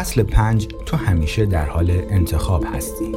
فصل 0.00 0.22
پنج 0.22 0.68
تو 0.86 0.96
همیشه 0.96 1.46
در 1.46 1.64
حال 1.64 1.90
انتخاب 1.90 2.64
هستی. 2.74 3.12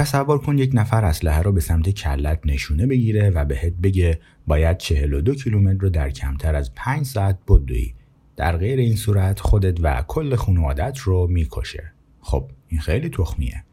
تصور 0.00 0.38
کن 0.38 0.58
یک 0.58 0.70
نفر 0.74 1.04
اسلحه 1.04 1.42
رو 1.42 1.52
به 1.52 1.60
سمت 1.60 1.90
کلت 1.90 2.40
نشونه 2.44 2.86
بگیره 2.86 3.30
و 3.30 3.44
بهت 3.44 3.72
بگه 3.72 4.18
باید 4.46 4.78
42 4.78 5.34
کیلومتر 5.34 5.78
رو 5.80 5.90
در 5.90 6.10
کمتر 6.10 6.54
از 6.54 6.74
5 6.74 7.06
ساعت 7.06 7.38
بدوی. 7.48 7.94
در 8.36 8.56
غیر 8.56 8.78
این 8.78 8.96
صورت 8.96 9.40
خودت 9.40 9.78
و 9.82 10.04
کل 10.08 10.34
خانوادت 10.34 10.98
رو 10.98 11.26
می‌کشه. 11.26 11.92
خب 12.20 12.50
این 12.68 12.80
خیلی 12.80 13.08
تخمیه. 13.08 13.64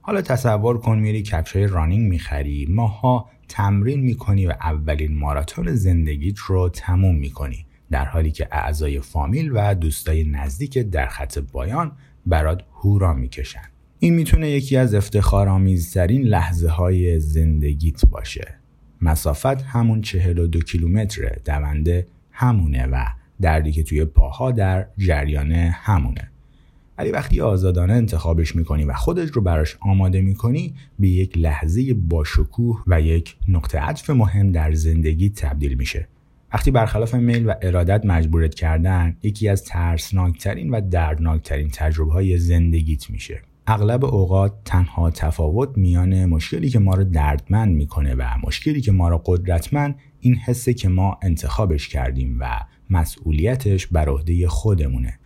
حالا 0.00 0.22
تصور 0.22 0.78
کن 0.78 0.98
میری 0.98 1.22
کفشای 1.22 1.66
رانینگ 1.66 2.08
می‌خری 2.08 2.66
ماها 2.70 3.30
تمرین 3.48 4.00
می‌کنی 4.00 4.46
و 4.46 4.54
اولین 4.62 5.18
ماراتون 5.18 5.74
زندگیت 5.74 6.38
رو 6.38 6.68
تموم 6.68 7.16
می‌کنی. 7.16 7.66
در 7.90 8.04
حالی 8.04 8.30
که 8.30 8.48
اعضای 8.52 9.00
فامیل 9.00 9.50
و 9.54 9.74
دوستای 9.74 10.24
نزدیک 10.24 10.78
در 10.78 11.06
خط 11.06 11.38
بایان 11.38 11.92
برات 12.26 12.62
هورا 12.82 13.14
می‌کشن. 13.14 13.71
این 14.04 14.14
می‌تونه 14.14 14.50
یکی 14.50 14.76
از 14.76 14.94
افتخارآمیزترین 14.94 16.22
لحظه 16.22 16.68
های 16.68 17.20
زندگیت 17.20 18.06
باشه. 18.06 18.54
مسافت 19.00 19.62
همون 19.62 20.00
42 20.00 20.60
کیلومتره 20.60 21.40
دونده 21.44 22.06
همونه 22.30 22.86
و 22.86 23.04
دردی 23.40 23.72
که 23.72 23.82
توی 23.82 24.04
پاها 24.04 24.50
در 24.50 24.86
جریانه 24.98 25.76
همونه. 25.82 26.30
ولی 26.98 27.10
وقتی 27.10 27.40
آزادانه 27.40 27.92
انتخابش 27.92 28.56
می‌کنی 28.56 28.84
و 28.84 28.92
خودت 28.92 29.30
رو 29.30 29.42
براش 29.42 29.76
آماده 29.80 30.20
می‌کنی 30.20 30.74
به 30.98 31.08
یک 31.08 31.38
لحظه 31.38 31.94
باشکوه 31.94 32.82
و 32.86 33.00
یک 33.00 33.36
نقطه 33.48 33.78
عطف 33.78 34.10
مهم 34.10 34.52
در 34.52 34.72
زندگی 34.72 35.30
تبدیل 35.30 35.74
میشه. 35.74 36.08
وقتی 36.52 36.70
برخلاف 36.70 37.14
میل 37.14 37.46
و 37.46 37.54
ارادت 37.62 38.06
مجبورت 38.06 38.54
کردن 38.54 39.16
یکی 39.22 39.48
از 39.48 39.64
ترسناکترین 39.64 40.70
و 40.70 40.80
دردناکترین 40.80 41.68
تجربه 41.68 42.12
های 42.12 42.38
زندگیت 42.38 43.10
میشه. 43.10 43.42
اغلب 43.66 44.04
اوقات 44.04 44.52
تنها 44.64 45.10
تفاوت 45.10 45.78
میان 45.78 46.24
مشکلی 46.24 46.70
که 46.70 46.78
ما 46.78 46.94
رو 46.94 47.04
دردمند 47.04 47.76
می‌کنه 47.76 48.14
و 48.14 48.22
مشکلی 48.46 48.80
که 48.80 48.92
ما 48.92 49.08
رو 49.08 49.22
قدرتمند 49.26 49.94
این 50.20 50.36
حسه 50.36 50.74
که 50.74 50.88
ما 50.88 51.18
انتخابش 51.22 51.88
کردیم 51.88 52.36
و 52.40 52.60
مسئولیتش 52.90 53.86
بر 53.86 54.08
عهده 54.08 54.48
خودمونه. 54.48 55.18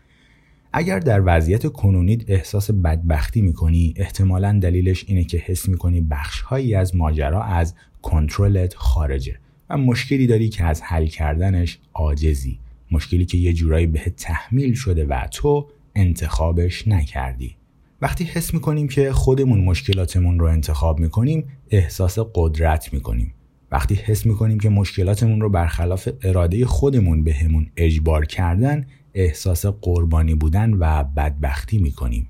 اگر 0.72 0.99
در 0.99 1.22
وضعیت 1.25 1.66
کنونیت 1.66 2.31
احساس 2.31 2.71
بدبختی 2.71 3.41
می‌کنی 3.41 3.94
احتمالا 3.97 4.59
دلیلش 4.62 5.05
اینه 5.09 5.25
که 5.25 5.39
حس 5.39 5.69
می‌کنی 5.69 6.00
بخشهایی 6.00 6.75
از 6.75 6.97
ماجرا 6.97 7.43
از 7.43 7.75
کنترلت 8.03 8.75
خارجه 8.75 9.39
و 9.71 9.77
مشکلی 9.77 10.27
داری 10.27 10.49
که 10.49 10.65
از 10.65 10.83
حل 10.83 11.06
کردنش 11.06 11.78
عاجزی. 11.94 12.59
مشکلی 12.91 13.25
که 13.25 13.39
یه 13.39 13.53
جورایی 13.53 13.87
به 13.87 13.99
تحمیل 13.99 14.75
شده 14.75 15.06
و 15.06 15.27
تو 15.31 15.69
انتخابش 15.94 16.89
نکردی. 16.89 17.56
وقتی 18.01 18.25
حس 18.25 18.55
می‌کنیم 18.55 18.89
که 18.89 19.12
خودمون 19.12 19.65
مشکلاتمون 19.65 20.39
رو 20.39 20.47
انتخاب 20.47 21.01
می‌کنیم 21.01 21.45
احساس 21.71 22.19
قدرت 22.34 22.93
می‌کنیم. 22.93 23.34
وقتی 23.71 23.95
حس 23.95 24.27
می‌کنیم 24.27 24.61
که 24.61 24.69
مشکلاتمون 24.69 25.41
رو 25.41 25.49
برخلاف 25.49 26.09
اراده 26.23 26.67
خودمون 26.67 27.25
بهمون 27.25 27.71
به 27.75 27.87
اجبار 27.87 28.27
کردن 28.27 28.87
احساس 29.15 29.67
قربانی 29.67 30.34
بودن 30.34 30.75
و 30.75 31.05
بدبختی 31.05 31.79
می‌کنیم. 31.79 32.29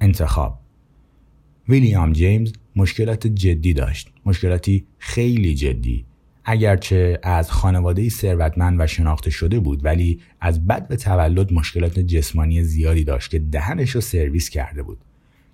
انتخاب. 0.00 0.60
ویلیام 1.68 2.12
جیمز 2.12 2.52
مشکلات 2.76 3.26
جدی 3.26 3.74
داشت. 3.74 4.12
مشکلاتی 4.24 4.86
خیلی 4.98 5.54
جدی. 5.54 6.05
اگرچه 6.48 7.18
از 7.22 7.50
خانواده 7.50 8.08
ثروتمند 8.08 8.80
و 8.80 8.86
شناخته 8.86 9.30
شده 9.30 9.60
بود 9.60 9.84
ولی 9.84 10.20
از 10.40 10.66
بد 10.66 10.88
به 10.88 10.96
تولد 10.96 11.52
مشکلات 11.52 11.98
جسمانی 11.98 12.62
زیادی 12.62 13.04
داشت 13.04 13.30
که 13.30 13.38
دهنش 13.38 13.90
رو 13.90 14.00
سرویس 14.00 14.50
کرده 14.50 14.82
بود. 14.82 14.98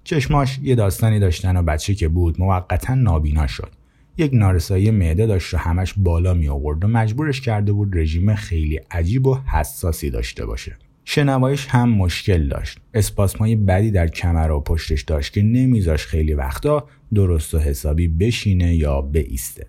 چشماش 0.05 0.59
یه 0.63 0.75
داستانی 0.75 1.21
داشتن 1.21 1.57
و 1.57 1.63
بچه 1.63 1.95
که 1.95 2.09
بود 2.09 2.41
موقتا 2.41 2.95
نابینا 2.95 3.47
شد. 3.47 3.71
یک 4.17 4.31
نارسایی 4.35 4.91
معده 4.91 5.27
داشت 5.27 5.55
و 5.55 5.57
همش 5.57 5.95
بالا 5.97 6.35
می 6.35 6.49
آورد 6.49 6.85
و 6.85 6.89
مجبورش 6.89 7.41
کرده 7.41 7.73
بود 7.73 7.97
رژیم 7.97 8.35
خیلی 8.35 8.81
عجیب 8.91 9.27
و 9.27 9.35
حساسی 9.35 10.11
داشته 10.11 10.47
باشه. 10.47 10.77
شنوایش 11.05 11.67
هم 11.67 11.89
مشکل 11.89 12.49
داشت. 12.49 12.79
اسپاسمای 12.95 13.57
بدی 13.57 13.91
در 13.91 14.09
کمر 14.09 14.51
و 14.51 14.61
پشتش 14.61 15.03
داشت 15.03 15.33
که 15.33 15.43
نمیذاش 15.43 16.07
خیلی 16.07 16.35
وقتا 16.35 16.89
درست 17.15 17.55
و 17.55 17.59
حسابی 17.59 18.09
بشینه 18.09 18.75
یا 18.75 19.01
بیسته. 19.01 19.67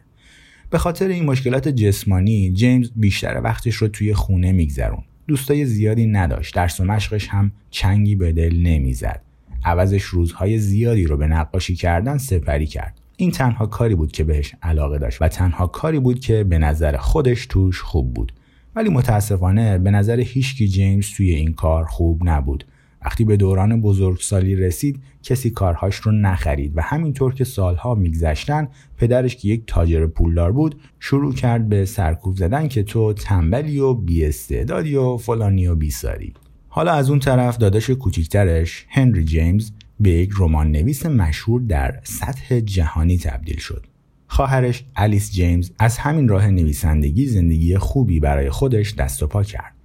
به 0.73 0.79
خاطر 0.79 1.07
این 1.07 1.25
مشکلات 1.25 1.67
جسمانی 1.67 2.51
جیمز 2.51 2.91
بیشتر 2.95 3.41
وقتش 3.43 3.75
رو 3.75 3.87
توی 3.87 4.13
خونه 4.13 4.51
میگذرون 4.51 5.03
دوستای 5.27 5.65
زیادی 5.65 6.07
نداشت. 6.07 6.55
درس 6.55 6.79
و 6.79 6.83
مشقش 6.83 7.27
هم 7.27 7.51
چنگی 7.69 8.15
به 8.15 8.31
دل 8.31 8.55
نمی‌زد. 8.55 9.21
عوضش 9.65 10.03
روزهای 10.03 10.59
زیادی 10.59 11.05
رو 11.05 11.17
به 11.17 11.27
نقاشی 11.27 11.75
کردن 11.75 12.17
سپری 12.17 12.67
کرد. 12.67 12.99
این 13.17 13.31
تنها 13.31 13.65
کاری 13.65 13.95
بود 13.95 14.11
که 14.11 14.23
بهش 14.23 14.55
علاقه 14.63 14.97
داشت 14.97 15.21
و 15.21 15.27
تنها 15.27 15.67
کاری 15.67 15.99
بود 15.99 16.19
که 16.19 16.43
به 16.43 16.57
نظر 16.57 16.97
خودش 16.97 17.45
توش 17.45 17.81
خوب 17.81 18.13
بود. 18.13 18.33
ولی 18.75 18.89
متاسفانه 18.89 19.77
به 19.77 19.91
نظر 19.91 20.19
هیچکی 20.19 20.67
جیمز 20.67 21.09
توی 21.09 21.31
این 21.31 21.53
کار 21.53 21.85
خوب 21.85 22.21
نبود. 22.29 22.65
وقتی 23.05 23.25
به 23.25 23.37
دوران 23.37 23.81
بزرگسالی 23.81 24.55
رسید 24.55 24.99
کسی 25.23 25.49
کارهاش 25.49 25.95
رو 25.95 26.11
نخرید 26.11 26.77
و 26.77 26.81
همینطور 26.81 27.33
که 27.33 27.43
سالها 27.43 27.95
میگذشتن 27.95 28.67
پدرش 28.97 29.35
که 29.35 29.47
یک 29.47 29.63
تاجر 29.67 30.07
پولدار 30.07 30.51
بود 30.51 30.81
شروع 30.99 31.33
کرد 31.33 31.69
به 31.69 31.85
سرکوب 31.85 32.35
زدن 32.37 32.67
که 32.67 32.83
تو 32.83 33.13
تنبلی 33.13 33.79
و 33.79 33.93
بیاستعدادی 33.93 34.95
و 34.95 35.17
فلانی 35.17 35.67
و 35.67 35.75
بیساری. 35.75 36.33
حالا 36.67 36.91
از 36.91 37.09
اون 37.09 37.19
طرف 37.19 37.57
داداش 37.57 37.89
کوچیکترش 37.89 38.85
هنری 38.89 39.25
جیمز 39.25 39.71
به 39.99 40.09
یک 40.09 40.31
رمان 40.39 40.71
نویس 40.71 41.05
مشهور 41.05 41.61
در 41.61 41.99
سطح 42.03 42.59
جهانی 42.59 43.17
تبدیل 43.17 43.57
شد. 43.57 43.85
خواهرش 44.27 44.85
الیس 44.95 45.31
جیمز 45.31 45.71
از 45.79 45.97
همین 45.97 46.27
راه 46.27 46.47
نویسندگی 46.47 47.25
زندگی 47.25 47.77
خوبی 47.77 48.19
برای 48.19 48.49
خودش 48.49 48.93
دست 48.93 49.23
و 49.23 49.27
پا 49.27 49.43
کرد. 49.43 49.75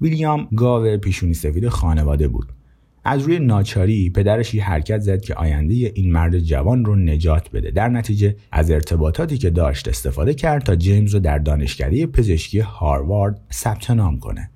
ویلیام 0.00 0.48
گاو 0.56 0.96
پیشونی 0.96 1.34
سفید 1.34 1.68
خانواده 1.68 2.28
بود. 2.28 2.55
از 3.08 3.22
روی 3.22 3.38
ناچاری 3.38 4.10
پدرش 4.10 4.54
یه 4.54 4.64
حرکت 4.64 4.98
زد 4.98 5.20
که 5.20 5.34
آینده 5.34 5.74
این 5.74 6.12
مرد 6.12 6.38
جوان 6.38 6.84
رو 6.84 6.96
نجات 6.96 7.50
بده. 7.50 7.70
در 7.70 7.88
نتیجه 7.88 8.36
از 8.52 8.70
ارتباطاتی 8.70 9.38
که 9.38 9.50
داشت 9.50 9.88
استفاده 9.88 10.34
کرد 10.34 10.62
تا 10.62 10.76
جیمز 10.76 11.14
رو 11.14 11.20
در 11.20 11.38
دانشکده 11.38 12.06
پزشکی 12.06 12.58
هاروارد 12.58 13.40
ثبت 13.52 13.90
نام 13.90 14.18
کنه. 14.18 14.50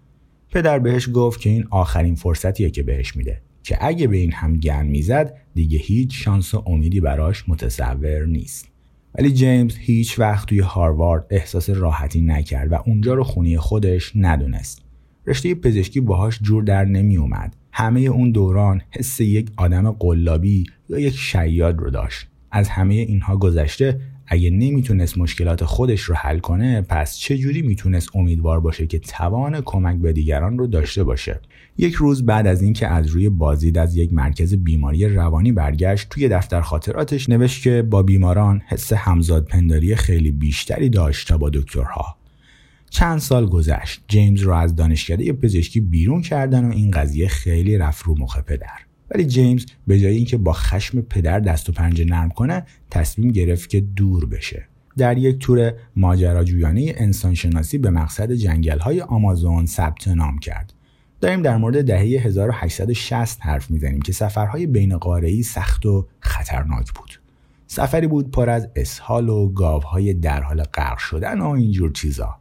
پدر 0.53 0.79
بهش 0.79 1.09
گفت 1.15 1.41
که 1.41 1.51
این 1.51 1.65
آخرین 1.71 2.15
فرصتیه 2.15 2.71
که 2.71 2.83
بهش 2.83 3.17
میده 3.17 3.43
که 3.63 3.79
اگه 3.81 4.07
به 4.07 4.17
این 4.17 4.33
هم 4.33 4.57
گن 4.57 4.87
می‌زد 4.87 5.37
دیگه 5.55 5.79
هیچ 5.79 6.25
شانس 6.25 6.55
و 6.55 6.63
امیدی 6.67 7.01
براش 7.01 7.49
متصور 7.49 8.27
نیست. 8.27 8.69
ولی 9.15 9.33
جیمز 9.33 9.77
هیچ 9.77 10.19
وقت 10.19 10.49
توی 10.49 10.61
هاروارد 10.61 11.27
احساس 11.31 11.71
راحتی 11.71 12.21
نکرد 12.21 12.73
و 12.73 12.75
اونجا 12.87 13.15
رو 13.15 13.25
خونی 13.25 13.59
خودش 13.59 14.13
ندونست. 14.15 14.83
رشته 15.27 15.55
پزشکی 15.55 16.01
باهاش 16.01 16.39
جور 16.43 16.63
در 16.63 16.85
نمی 16.85 17.17
اومد 17.17 17.57
همه 17.81 18.01
اون 18.01 18.31
دوران 18.31 18.83
حس 18.91 19.21
یک 19.21 19.51
آدم 19.57 19.91
قلابی 19.91 20.65
یا 20.89 20.99
یک 20.99 21.17
شیاد 21.17 21.79
رو 21.79 21.91
داشت. 21.91 22.27
از 22.51 22.69
همه 22.69 22.95
اینها 22.95 23.37
گذشته 23.37 24.01
اگه 24.27 24.51
نمی‌تونست 24.51 25.19
مشکلات 25.19 25.65
خودش 25.65 26.01
رو 26.01 26.15
حل 26.15 26.39
کنه 26.39 26.83
پس 26.83 27.17
چه 27.17 27.39
جوری 27.39 27.63
می‌تونست 27.63 28.17
امیدوار 28.17 28.61
باشه 28.61 28.87
که 28.87 28.99
توان 28.99 29.61
کمک 29.61 30.01
به 30.01 30.13
دیگران 30.13 30.59
رو 30.59 30.67
داشته 30.67 31.05
باشه؟ 31.05 31.41
یک 31.79 31.95
روز 31.95 32.27
بعد 32.27 32.47
از 32.47 32.63
اینکه 32.63 32.87
از 32.87 33.07
روی 33.07 33.29
بازدید 33.29 33.79
از 33.79 33.97
یک 33.97 34.13
مرکز 34.13 34.55
بیماری 34.55 35.09
روانی 35.09 35.53
برگشت 35.53 36.09
توی 36.09 36.29
دفتر 36.29 36.61
خاطراتش 36.61 37.29
نوشت 37.29 37.63
که 37.63 37.83
با 37.83 38.03
بیماران 38.03 38.63
حس 38.67 38.93
همزاد 38.93 39.45
پنداری 39.45 39.97
خیلی 39.97 40.31
بیشتری 40.31 40.89
داشت 40.89 41.29
تا 41.29 41.39
با 41.39 41.51
دکترها. 41.51 42.20
چند 42.91 43.19
سال 43.19 43.47
گذشت. 43.47 44.05
جیمز 44.09 44.41
رو 44.41 44.53
از 44.53 44.75
دانشکده 44.75 45.33
پزشکی 45.33 45.81
بیرون 45.81 46.23
کردن 46.23 46.65
و 46.65 46.73
این 46.73 46.91
قضیه 46.91 47.29
خیلی 47.29 47.79
رفت 47.79 48.05
رو 48.05 48.19
مخ 48.19 48.39
پدر. 48.39 48.79
ولی 49.11 49.25
جیمز 49.25 49.67
به 49.87 49.99
جای 49.99 50.17
اینکه 50.17 50.37
با 50.37 50.53
خشم 50.53 51.01
پدر 51.01 51.41
دست 51.41 51.69
و 51.69 51.73
پنجه 51.73 52.05
نرم 52.05 52.29
کنه 52.29 52.67
تصمیم 52.91 53.33
گرفت 53.33 53.71
که 53.71 53.81
دور 53.81 54.27
بشه. 54.27 54.67
در 54.97 55.19
یک 55.19 55.39
تور 55.39 55.73
ماجراجویانه 55.97 56.95
انسانشناسی 56.97 57.79
به 57.79 57.91
مقصد 57.91 58.33
جنگل 58.33 58.79
های 58.79 59.01
آمازون 59.01 59.67
ثبت 59.67 60.09
نام 60.09 60.39
کرد. 60.39 60.73
داریم 61.21 61.43
در 61.43 61.57
مورد 61.57 61.85
دهه 61.85 62.01
1860 62.01 63.41
حرف 63.41 63.71
می‌زنیم 63.71 64.03
که 64.03 64.13
سفرهای 64.13 64.67
بین 64.67 64.99
قاره‌ای 64.99 65.43
سخت 65.43 65.87
و 65.87 66.07
خطرناک 66.21 66.93
بود. 66.93 67.21
سفری 67.67 68.07
بود 68.07 68.31
پر 68.31 68.51
از 68.51 68.69
اسهال 68.77 69.29
و 69.29 69.49
گاوهای 69.49 70.15
در 70.15 70.43
حال 70.43 70.63
غرق 70.63 70.99
شدن 70.99 71.41
و 71.41 71.49
اینجور 71.49 71.93
چیزا. 71.93 72.40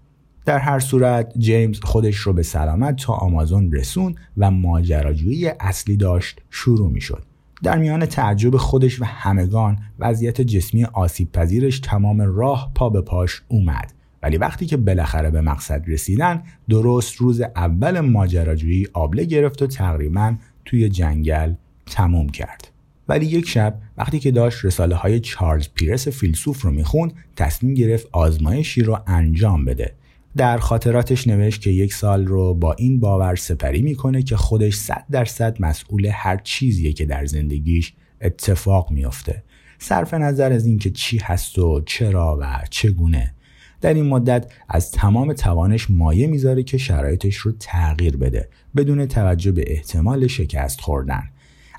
در 0.49 0.59
هر 0.59 0.79
صورت 0.79 1.33
جیمز 1.37 1.79
خودش 1.83 2.15
رو 2.15 2.33
به 2.33 2.43
سلامت 2.43 2.95
تا 2.95 3.13
آمازون 3.13 3.71
رسون 3.71 4.15
و 4.37 4.51
ماجراجویی 4.51 5.47
اصلی 5.59 5.97
داشت 5.97 6.41
شروع 6.49 6.91
می 6.91 7.01
شد. 7.01 7.23
در 7.63 7.77
میان 7.77 8.05
تعجب 8.05 8.57
خودش 8.57 9.01
و 9.01 9.05
همگان 9.05 9.77
وضعیت 9.99 10.41
جسمی 10.41 10.85
آسیب 10.85 11.31
پذیرش 11.31 11.79
تمام 11.79 12.21
راه 12.21 12.71
پا 12.75 12.89
به 12.89 13.01
پاش 13.01 13.41
اومد. 13.47 13.93
ولی 14.23 14.37
وقتی 14.37 14.65
که 14.65 14.77
بالاخره 14.77 15.31
به 15.31 15.41
مقصد 15.41 15.83
رسیدن 15.87 16.43
درست 16.69 17.15
روز 17.15 17.41
اول 17.41 17.99
ماجراجویی 17.99 18.87
آبله 18.93 19.23
گرفت 19.23 19.61
و 19.61 19.67
تقریبا 19.67 20.35
توی 20.65 20.89
جنگل 20.89 21.53
تموم 21.85 22.29
کرد. 22.29 22.67
ولی 23.07 23.25
یک 23.25 23.49
شب 23.49 23.75
وقتی 23.97 24.19
که 24.19 24.31
داشت 24.31 24.65
رساله 24.65 24.95
های 24.95 25.19
چارلز 25.19 25.67
پیرس 25.75 26.07
فیلسوف 26.07 26.61
رو 26.61 26.71
می‌خوند 26.71 27.13
تصمیم 27.35 27.73
گرفت 27.73 28.07
آزمایشی 28.11 28.81
رو 28.81 28.99
انجام 29.07 29.65
بده. 29.65 29.98
در 30.39 30.57
خاطراتش 30.57 31.27
نوشت 31.27 31.61
که 31.61 31.69
یک 31.69 31.93
سال 31.93 32.25
رو 32.25 32.53
با 32.53 32.73
این 32.73 32.99
باور 32.99 33.35
سپری 33.35 33.81
می‌کنه 33.81 34.23
که 34.23 34.35
خودش 34.35 34.75
صد 34.75 35.05
درصد 35.11 35.57
مسئول 35.59 36.05
هر 36.13 36.37
چیزیه 36.37 36.93
که 36.93 37.05
در 37.05 37.25
زندگیش 37.25 37.93
اتفاق 38.21 38.91
میافته. 38.91 39.43
صرف 39.79 40.13
نظر 40.13 40.51
از 40.51 40.65
اینکه 40.65 40.89
چی 40.89 41.17
هست 41.17 41.59
و 41.59 41.81
چرا 41.85 42.37
و 42.41 42.59
چگونه. 42.69 43.33
در 43.81 43.93
این 43.93 44.05
مدت 44.05 44.51
از 44.69 44.91
تمام 44.91 45.33
توانش 45.33 45.89
مایه 45.89 46.27
می‌ذاره 46.27 46.63
که 46.63 46.77
شرایطش 46.77 47.35
رو 47.35 47.51
تغییر 47.59 48.17
بده 48.17 48.49
بدون 48.75 49.05
توجه 49.05 49.51
به 49.51 49.63
احتمال 49.67 50.27
شکست 50.27 50.81
خوردن. 50.81 51.23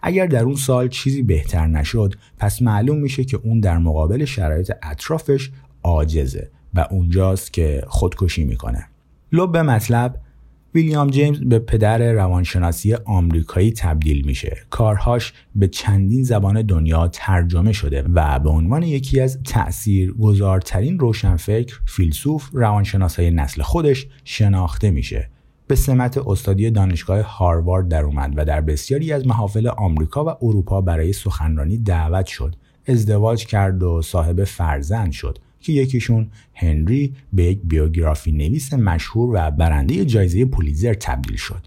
اگر 0.03 0.27
در 0.27 0.45
اون 0.45 0.57
سال 0.57 0.89
چیزی 0.89 1.23
بهتر 1.23 1.67
نشد 1.67 2.15
پس 2.39 2.63
معلوم 2.63 2.99
میشه 2.99 3.25
که 3.25 3.37
اون 3.43 3.61
در 3.61 3.79
مقابل 3.79 4.25
شرایط 4.25 4.73
اطرافش 4.83 5.51
عاجزه. 5.83 6.51
و 6.75 6.87
اونجاست 6.91 7.53
که 7.53 7.85
خودکشی 7.87 8.45
می‌کنه 8.45 8.87
لب 9.33 9.53
به 9.53 9.63
مطلب 9.63 10.21
ویلیام 10.75 11.11
جیمز 11.11 11.41
به 11.41 11.59
پدر 11.59 12.13
روانشناسی 12.13 12.95
آمریکایی 12.95 13.73
تبدیل 13.73 14.27
میشه. 14.27 14.57
کارهاش 14.71 15.33
به 15.55 15.69
چندین 15.69 16.25
زبان 16.25 16.63
دنیا 16.63 17.09
ترجمه 17.09 17.73
شده 17.73 18.05
و 18.15 18.39
به 18.39 18.51
عنوان 18.51 18.83
یکی 18.83 19.21
از 19.21 19.39
تأثیر 19.45 20.13
گذارترین 20.13 20.99
روشنفکر، 20.99 21.81
فیلسوف، 21.87 22.49
روانشناسای 22.53 23.31
نسل 23.31 23.63
خودش 23.63 24.07
شناخته 24.25 24.91
میشه. 24.91 25.31
به 25.67 25.75
سمت 25.75 26.19
استادی 26.19 26.71
دانشگاه 26.71 27.21
هاروارد 27.21 27.89
در 27.89 28.03
اومد 28.03 28.33
و 28.37 28.45
در 28.45 28.61
بسیاری 28.61 29.13
از 29.13 29.27
محافل 29.27 29.67
آمریکا 29.67 30.25
و 30.25 30.29
اروپا 30.43 30.81
برای 30.81 31.13
سخنرانی 31.13 31.79
دعوت 31.79 32.27
شد. 32.27 32.57
ازدواج 32.87 33.47
کرد 33.47 33.83
و 33.83 34.03
صاحب 34.03 34.45
فرزند 34.45 35.13
شد. 35.13 35.39
که 35.61 35.73
یکیشون 35.73 36.29
هنری 36.55 37.15
به 37.33 37.45
یک 37.45 37.61
بیوگرافی 37.65 38.33
نویس 38.33 38.75
مشهور 38.75 39.31
و 39.33 39.51
برنده 39.51 40.05
جایزه 40.05 40.45
پولیزر 40.45 40.95
تبدیل 40.95 41.37
شد. 41.37 41.67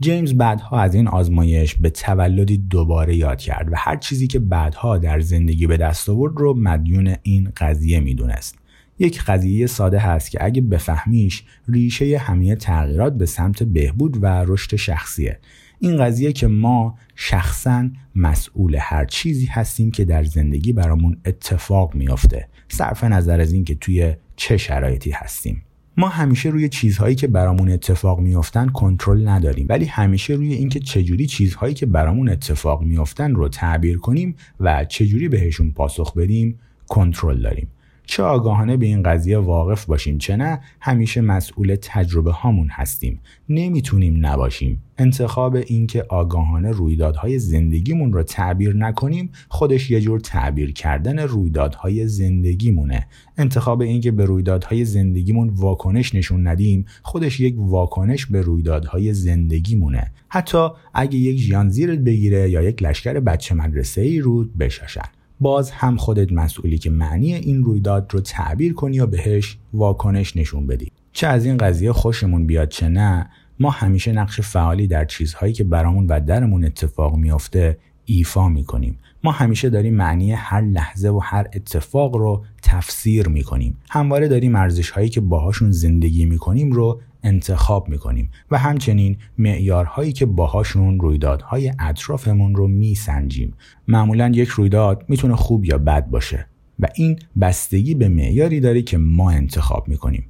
جیمز 0.00 0.34
بعدها 0.34 0.80
از 0.80 0.94
این 0.94 1.08
آزمایش 1.08 1.74
به 1.74 1.90
تولدی 1.90 2.58
دوباره 2.58 3.16
یاد 3.16 3.38
کرد 3.38 3.72
و 3.72 3.74
هر 3.76 3.96
چیزی 3.96 4.26
که 4.26 4.38
بعدها 4.38 4.98
در 4.98 5.20
زندگی 5.20 5.66
به 5.66 5.76
دست 5.76 6.08
آورد 6.08 6.32
رو 6.36 6.54
مدیون 6.54 7.14
این 7.22 7.52
قضیه 7.56 8.00
می‌دونست. 8.00 8.58
یک 8.98 9.22
قضیه 9.22 9.66
ساده 9.66 9.98
هست 9.98 10.30
که 10.30 10.44
اگه 10.44 10.62
بفهمیش 10.62 11.44
ریشه 11.68 12.18
همه 12.18 12.56
تغییرات 12.56 13.16
به 13.16 13.26
سمت 13.26 13.62
بهبود 13.62 14.22
و 14.22 14.26
رشد 14.26 14.76
شخصیه 14.76 15.38
این 15.78 15.96
قضیه 15.96 16.32
که 16.32 16.46
ما 16.46 16.98
شخصا 17.14 17.90
مسئول 18.16 18.76
هر 18.80 19.04
چیزی 19.04 19.46
هستیم 19.46 19.90
که 19.90 20.04
در 20.04 20.24
زندگی 20.24 20.72
برامون 20.72 21.16
اتفاق 21.24 21.94
میافته 21.94 22.48
صرف 22.72 23.04
نظر 23.04 23.40
از 23.40 23.52
اینکه 23.52 23.74
توی 23.74 24.14
چه 24.36 24.56
شرایطی 24.56 25.10
هستیم. 25.10 25.62
ما 25.96 26.08
همیشه 26.08 26.48
روی 26.48 26.68
چیزهایی 26.68 27.14
که 27.14 27.26
برامون 27.26 27.70
اتفاق 27.70 28.20
میافتن 28.20 28.68
کنترل 28.68 29.28
نداریم 29.28 29.66
ولی 29.68 29.84
همیشه 29.84 30.34
روی 30.34 30.52
اینکه 30.52 30.80
چجوری 30.80 31.26
چیزهایی 31.26 31.74
که 31.74 31.86
برامون 31.86 32.28
اتفاق 32.28 32.82
میافتن 32.82 33.34
رو 33.34 33.48
تعبیر 33.48 33.98
کنیم 33.98 34.34
و 34.60 34.84
چجوری 34.84 35.28
بهشون 35.28 35.70
پاسخ 35.70 36.14
بدیم 36.14 36.58
کنترل 36.88 37.42
داریم. 37.42 37.68
چه 38.12 38.22
آگاهانه 38.22 38.76
به 38.76 38.86
این 38.86 39.02
قضیه 39.02 39.38
واقف 39.38 39.84
باشیم 39.84 40.18
چه 40.18 40.36
نه 40.36 40.60
همیشه 40.80 41.20
مسئول 41.20 41.76
تجربه 41.82 42.32
هامون 42.32 42.68
هستیم. 42.68 43.20
نمی‌تونیم 43.48 44.26
نباشیم. 44.26 44.82
انتخاب 44.98 45.54
اینکه 45.54 46.02
آگاهانه 46.08 46.70
رویدادهای 46.70 47.38
زندگیمون 47.38 48.12
رو 48.12 48.22
تعبیر 48.22 48.76
نکنیم 48.76 49.30
خودش 49.48 49.90
یه 49.90 50.00
جور 50.00 50.20
تعبیر 50.20 50.72
کردن 50.72 51.18
رویدادهای 51.18 52.08
زندگیمونه. 52.08 53.06
انتخاب 53.38 53.80
اینکه 53.80 54.10
به 54.10 54.24
رویدادهای 54.24 54.84
زندگیمون 54.84 55.48
واکنش 55.48 56.14
نشون 56.14 56.46
ندیم 56.46 56.84
خودش 57.02 57.40
یک 57.40 57.54
واکنش 57.58 58.26
به 58.26 58.42
رویدادهای 58.42 59.12
زندگیمونه. 59.12 60.12
حتی 60.28 60.68
اگه 60.94 61.18
یک 61.18 61.38
ژیان 61.38 61.68
زیرت 61.68 61.98
بگیره 61.98 62.50
یا 62.50 62.62
یک 62.62 62.82
لشکر 62.82 63.20
بچه 63.20 63.54
مدرسه 63.54 64.00
ای 64.00 64.18
رود 64.18 64.58
بشاشن. 64.58 65.21
باز 65.42 65.70
هم 65.70 65.96
خودت 65.96 66.32
مسئولی 66.32 66.78
که 66.78 66.90
معنی 66.90 67.34
این 67.34 67.64
رویداد 67.64 68.14
رو 68.14 68.20
تعبیر 68.20 68.74
کنی 68.74 68.96
یا 68.96 69.06
بهش 69.06 69.58
واکنش 69.72 70.36
نشون 70.36 70.66
بدی. 70.66 70.92
چه 71.12 71.26
از 71.26 71.44
این 71.44 71.56
قضیه 71.56 71.92
خوشمون 71.92 72.46
بیاد 72.46 72.68
چه 72.68 72.88
نه 72.88 73.30
ما 73.60 73.70
همیشه 73.70 74.12
نقش 74.12 74.40
فعالی 74.40 74.86
در 74.86 75.04
چیزهایی 75.04 75.52
که 75.52 75.64
برامون 75.64 76.06
و 76.06 76.20
درمون 76.20 76.64
اتفاق 76.64 77.16
میافته 77.16 77.78
ایفا 78.04 78.48
می‌کنیم. 78.48 78.98
ما 79.24 79.32
همیشه 79.32 79.70
داریم 79.70 79.94
معنی 79.94 80.32
هر 80.32 80.60
لحظه 80.60 81.08
و 81.08 81.18
هر 81.18 81.46
اتفاق 81.54 82.16
رو 82.16 82.44
تفسیر 82.62 83.28
می‌کنیم. 83.28 83.78
همواره 83.90 84.28
داریم 84.28 84.56
ارزش 84.56 84.90
هایی 84.90 85.08
که 85.08 85.20
باهاشون 85.20 85.70
زندگی 85.70 86.24
می‌کنیم 86.24 86.72
رو 86.72 87.00
انتخاب 87.22 87.88
می‌کنیم 87.88 88.30
و 88.50 88.58
همچنین 88.58 89.16
معیارهایی 89.38 90.12
که 90.12 90.26
باهاشون 90.26 91.00
رویدادهای 91.00 91.72
اطرافمون 91.78 92.54
رو 92.54 92.68
میسنجیم. 92.68 93.54
معمولا 93.88 94.32
یک 94.34 94.48
رویداد 94.48 95.04
می‌تونه 95.08 95.36
خوب 95.36 95.64
یا 95.64 95.78
بد 95.78 96.06
باشه 96.06 96.46
و 96.80 96.88
این 96.94 97.18
بستگی 97.40 97.94
به 97.94 98.08
معیاری 98.08 98.60
داره 98.60 98.82
که 98.82 98.98
ما 98.98 99.30
انتخاب 99.30 99.88
می‌کنیم. 99.88 100.24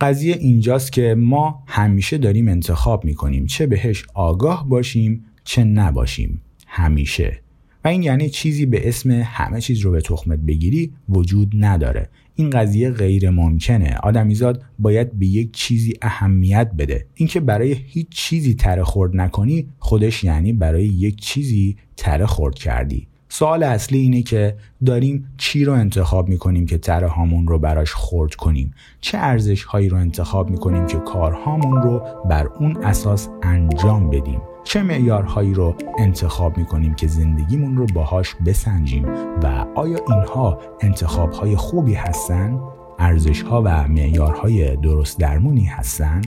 قضیه 0.00 0.36
اینجاست 0.36 0.92
که 0.92 1.14
ما 1.18 1.62
همیشه 1.66 2.18
داریم 2.18 2.48
انتخاب 2.48 3.04
می‌کنیم 3.04 3.46
چه 3.46 3.66
بهش 3.66 4.06
آگاه 4.14 4.68
باشیم 4.68 5.24
چه 5.44 5.64
نباشیم. 5.64 6.42
همیشه. 6.66 7.41
و 7.84 7.88
این 7.88 8.02
یعنی 8.02 8.30
چیزی 8.30 8.66
به 8.66 8.88
اسم 8.88 9.10
همه 9.10 9.60
چیز 9.60 9.80
رو 9.80 9.90
به 9.90 10.00
تخمت 10.00 10.38
بگیری 10.38 10.92
وجود 11.08 11.52
نداره. 11.54 12.08
این 12.34 12.50
قضیه 12.50 12.90
غیر 12.90 13.30
ممکنه. 13.30 13.96
آدمیزاد 14.02 14.62
باید 14.78 15.18
به 15.18 15.26
یک 15.26 15.52
چیزی 15.52 15.94
اهمیت 16.02 16.70
بده. 16.78 17.06
اینکه 17.14 17.40
برای 17.40 17.72
هیچ 17.72 18.08
چیزی 18.08 18.54
تره 18.54 18.84
خورد 18.84 19.16
نکنی 19.16 19.68
خودش 19.78 20.24
یعنی 20.24 20.52
برای 20.52 20.84
یک 20.84 21.20
چیزی 21.20 21.76
تره 21.96 22.26
خورد 22.26 22.54
کردی. 22.54 23.06
سوال 23.28 23.62
اصلی 23.62 23.98
اینه 23.98 24.22
که 24.22 24.56
داریم 24.86 25.26
چی 25.36 25.64
رو 25.64 25.72
انتخاب 25.72 26.28
می‌کنیم 26.28 26.66
که 26.66 26.78
تره 26.78 27.08
هامون 27.08 27.46
رو 27.46 27.58
براش 27.58 27.92
خورد 27.92 28.34
کنیم؟ 28.34 28.74
چه 29.00 29.18
ارزش 29.18 29.64
هایی 29.64 29.88
رو 29.88 29.96
انتخاب 29.96 30.50
می‌کنیم 30.50 30.86
که 30.86 30.98
کارهامون 30.98 31.82
رو 31.82 32.02
بر 32.30 32.46
اون 32.46 32.76
اساس 32.76 33.28
انجام 33.42 34.10
بدیم؟ 34.10 34.40
چه 34.64 34.82
معیارهایی 34.82 35.54
رو 35.54 35.74
انتخاب 35.98 36.58
می‌کنیم 36.58 36.94
که 36.94 37.06
زندگیمون 37.06 37.76
رو 37.76 37.86
باهاش 37.94 38.34
بسنجیم 38.46 39.04
و 39.42 39.66
آیا 39.74 39.98
اینها 40.08 40.58
انتخابهای 40.80 41.56
خوبی 41.56 41.94
هستن؟ 41.94 42.60
ارزشها 42.98 43.62
و 43.62 43.88
معیارهای 43.88 44.76
درست 44.76 45.18
درمونی 45.18 45.64
هستن؟ 45.64 46.22